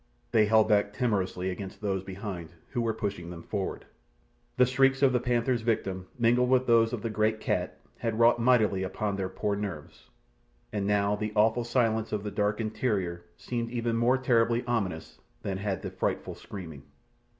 [0.31, 3.85] They held back timorously against those behind, who were pushing them forward.
[4.57, 8.39] The shrieks of the panther's victim, mingled with those of the great cat, had wrought
[8.39, 10.09] mightily upon their poor nerves,
[10.73, 15.59] and now the awful silence of the dark interior seemed even more terribly ominous than
[15.59, 16.81] had the frightful screaming.